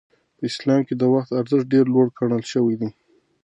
[0.37, 2.89] په اسلام کې د وخت ارزښت ډېر لوړ ګڼل شوی دی.